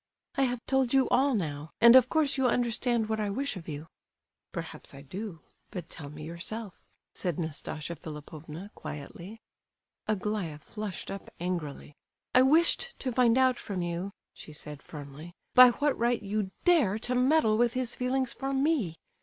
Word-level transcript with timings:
"I 0.33 0.45
have 0.45 0.65
told 0.65 0.95
you 0.95 1.07
all 1.09 1.35
now, 1.35 1.69
and 1.79 1.95
of 1.95 2.09
course 2.09 2.35
you 2.35 2.47
understand 2.47 3.07
what 3.07 3.19
I 3.19 3.29
wish 3.29 3.55
of 3.55 3.67
you." 3.67 3.85
"Perhaps 4.51 4.95
I 4.95 5.03
do; 5.03 5.41
but 5.69 5.89
tell 5.91 6.09
me 6.09 6.23
yourself," 6.23 6.81
said 7.13 7.37
Nastasia 7.37 7.95
Philipovna, 7.95 8.71
quietly. 8.73 9.39
Aglaya 10.07 10.57
flushed 10.57 11.11
up 11.11 11.29
angrily. 11.39 11.93
"I 12.33 12.41
wished 12.41 12.95
to 12.97 13.11
find 13.11 13.37
out 13.37 13.59
from 13.59 13.83
you," 13.83 14.11
she 14.33 14.53
said, 14.53 14.81
firmly, 14.81 15.35
"by 15.53 15.69
what 15.69 15.95
right 15.95 16.23
you 16.23 16.49
dare 16.63 16.97
to 16.97 17.13
meddle 17.13 17.55
with 17.55 17.73
his 17.73 17.93
feelings 17.95 18.33
for 18.33 18.53
me? 18.53 18.95